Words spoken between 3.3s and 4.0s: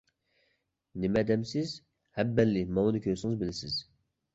بىلىسىز.